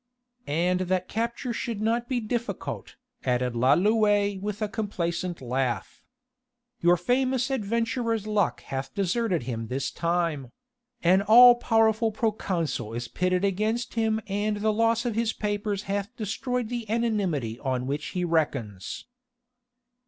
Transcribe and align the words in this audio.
"And 0.47 0.79
that 0.79 1.07
capture 1.07 1.53
should 1.53 1.79
not 1.79 2.09
be 2.09 2.19
difficult," 2.19 2.95
added 3.23 3.53
Lalouët 3.53 4.41
with 4.41 4.59
a 4.63 4.67
complacent 4.67 5.41
laugh. 5.43 6.03
"Your 6.79 6.97
famous 6.97 7.51
adventurer's 7.51 8.25
luck 8.25 8.61
hath 8.63 8.95
deserted 8.95 9.43
him 9.43 9.67
this 9.67 9.91
time: 9.91 10.51
an 11.03 11.21
all 11.21 11.53
powerful 11.53 12.11
proconsul 12.11 12.93
is 12.95 13.07
pitted 13.07 13.45
against 13.45 13.93
him 13.93 14.19
and 14.25 14.57
the 14.57 14.73
loss 14.73 15.05
of 15.05 15.13
his 15.13 15.33
papers 15.33 15.83
hath 15.83 16.15
destroyed 16.15 16.69
the 16.69 16.89
anonymity 16.89 17.59
on 17.59 17.85
which 17.85 18.07
he 18.07 18.25
reckons." 18.25 19.05